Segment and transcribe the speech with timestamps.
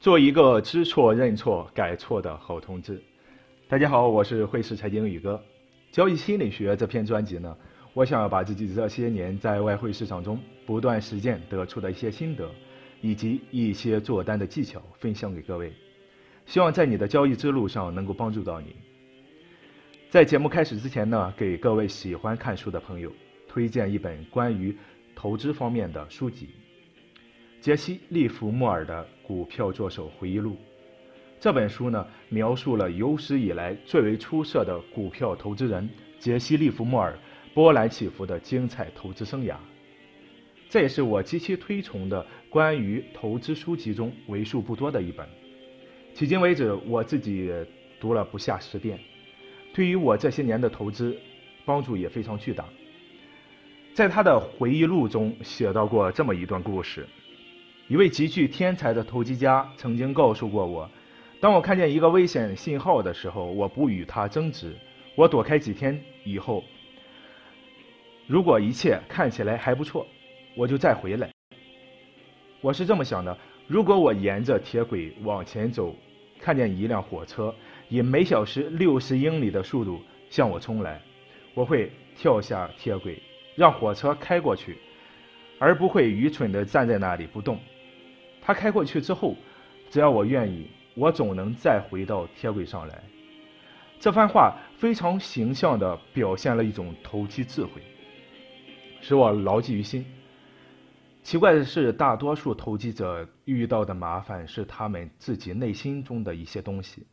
[0.00, 3.02] 做一个知错认错改错的好同志。
[3.68, 5.38] 大家好，我是汇市财经宇哥。
[5.92, 7.54] 交易心理学这篇专辑呢，
[7.92, 12.50] 我想要把自己这些年在外汇市场中不断实践得出的一些心得，
[13.02, 15.70] 以及一些做单的技巧分享给各位，
[16.46, 18.74] 希望在你的交易之路上能够帮助到你。
[20.08, 23.12] 在节目开始之前呢，给各位喜欢看书的朋友
[23.46, 24.74] 推荐一本关于
[25.14, 26.48] 投资方面的书籍。
[27.60, 30.52] 杰西·利弗莫尔的《股票作手回忆录》
[31.38, 35.86] 这本书呢，描述了有史以来最为出色的股票投资人
[36.18, 37.18] 杰西·利弗莫尔
[37.52, 39.56] 波澜起伏的精彩投资生涯。
[40.70, 45.28] 这也是我极其推崇的关于投资书籍中为数不多的一本。
[46.14, 47.52] 迄今为止，我自己
[48.00, 48.98] 读了不下十遍，
[49.74, 51.14] 对于我这些年的投资
[51.66, 52.64] 帮助也非常巨大。
[53.92, 57.06] 在他的回忆录中写到过这么一段故事。
[57.90, 60.88] 一位极具天才的投机家曾经告诉过我
[61.42, 64.76] ：“当我看见一个危险信号的时候，我不与他争执，
[65.16, 66.62] 我躲开几天以后，
[68.28, 70.06] 如果一切看起来还不错，
[70.54, 71.28] 我就再回来。”
[72.62, 75.92] 我是这么想的：如果我沿着铁轨往前走，
[76.38, 77.52] 看见一辆火车
[77.88, 81.02] 以每小时六十英里的速度向我冲来，
[81.54, 83.20] 我会跳下铁轨，
[83.56, 84.78] 让火车开过去，
[85.58, 87.58] 而不会愚蠢地站在那里不动。
[88.50, 89.36] 他开过去之后，
[89.90, 93.00] 只要我愿意，我总能再回到铁轨上来。
[94.00, 97.80] 这番话非常形象地表现了一种投机智慧，
[99.00, 100.04] 使我牢记于心。
[101.22, 107.06] 奇怪的是，大多数投机者遇到的麻烦是他们自己内心中的一些东西，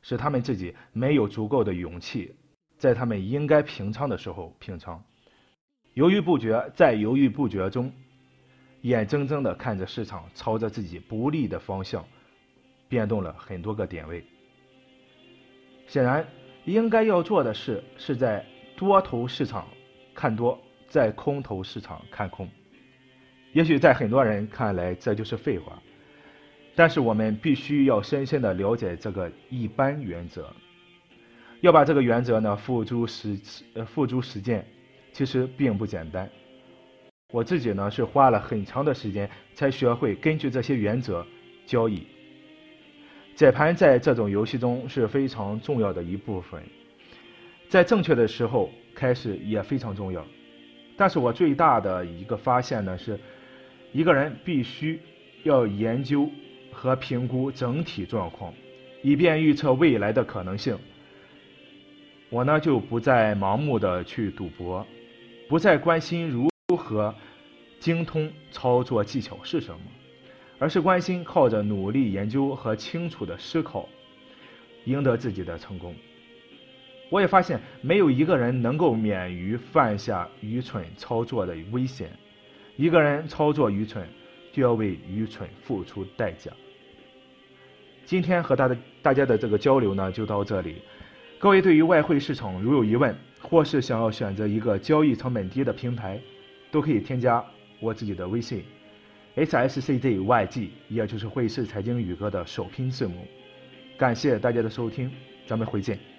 [0.00, 2.36] 是他们自己没有足够的勇气，
[2.76, 5.02] 在他们应该平仓的时候平仓，
[5.94, 7.92] 犹豫不决，在犹豫不决中。
[8.82, 12.04] 眼睁睁地看着市场朝着自己不利的方向
[12.88, 14.24] 变动了很多个点位。
[15.86, 16.26] 显然，
[16.64, 18.44] 应该要做的事是在
[18.76, 19.66] 多头市场
[20.14, 22.48] 看多，在空头市场看空。
[23.52, 25.82] 也许在很多人看来这就是废话，
[26.76, 30.52] 但是我们必须要深深地了解这个一般原则，
[31.62, 33.40] 要把这个原则呢付诸实
[33.74, 34.64] 呃付诸实践，
[35.12, 36.30] 其实并不简单。
[37.30, 41.26] 我自己呢是花了很长的时间才学会根据这些原则
[41.66, 42.06] 交易。
[43.34, 46.62] 解盘在这种游戏中是非常重要的一部分，
[47.68, 50.24] 在正确的时候开始也非常重要。
[50.96, 53.20] 但是我最大的一个发现呢是，
[53.92, 54.98] 一个人必须
[55.44, 56.28] 要研究
[56.72, 58.52] 和评估整体状况，
[59.02, 60.76] 以便预测未来的可能性。
[62.30, 64.84] 我呢就不再盲目的去赌博，
[65.46, 66.47] 不再关心如。
[66.88, 67.14] 和
[67.78, 69.80] 精通操作技巧是什么？
[70.58, 73.86] 而是关心靠着努力研究和清楚的思考，
[74.86, 75.94] 赢得自己的成功。
[77.10, 82.10] 我也发现，没有一个人能够免于犯下愚蠢操作的危险。
[82.76, 84.08] 一个人操作愚蠢，
[84.50, 86.50] 就要为愚蠢付出代价。
[88.06, 90.76] 今天和大的大家的这个交流呢，就到这里。
[91.38, 96.20] 各位对于外汇市场如有疑问，或是想要选择一个交易成本低的平台，
[96.70, 97.44] 都可以添加
[97.80, 98.64] 我自己的微信
[99.36, 103.26] ，h s c z y g，也就是汇市财经宇哥的首拼字母。
[103.96, 105.10] 感谢大家的收听，
[105.46, 106.17] 咱们回见。